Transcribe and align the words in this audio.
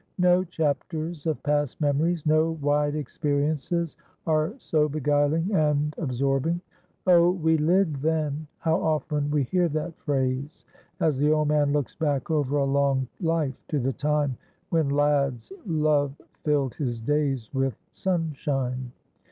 No 0.17 0.43
chapters 0.43 1.27
of 1.27 1.43
past 1.43 1.79
memories, 1.79 2.25
no 2.25 2.53
wide 2.59 2.95
experiences 2.95 3.97
are 4.25 4.55
so 4.57 4.89
beguiling 4.89 5.51
and 5.53 5.93
absorbing. 5.99 6.59
"Oh, 7.05 7.29
we 7.29 7.55
lived 7.55 7.97
then." 7.97 8.47
How 8.57 8.81
often 8.81 9.29
we 9.29 9.43
hear 9.43 9.69
that 9.69 9.95
phrase, 9.99 10.65
as 11.01 11.19
the 11.19 11.31
old 11.31 11.49
man 11.49 11.71
looks 11.71 11.93
back 11.93 12.31
over 12.31 12.57
a 12.57 12.65
long 12.65 13.07
life, 13.19 13.61
to 13.67 13.77
the 13.77 13.93
time 13.93 14.35
when 14.71 14.89
lad's 14.89 15.53
love 15.67 16.19
filled 16.43 16.73
his 16.73 16.99
days 16.99 17.53
with 17.53 17.77
sunshine. 17.91 18.91